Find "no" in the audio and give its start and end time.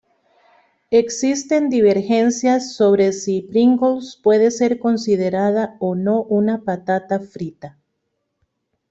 5.93-6.23